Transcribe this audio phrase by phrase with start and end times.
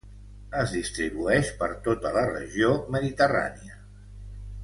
[0.61, 3.79] Es distribueix per tota la Regió Mediterrània.